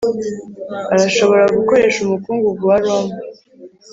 [0.93, 3.15] Arashobora gukoresha umukungugu wa Roma